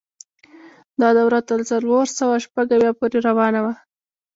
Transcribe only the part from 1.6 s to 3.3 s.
څلور سوه شپږ اویا پورې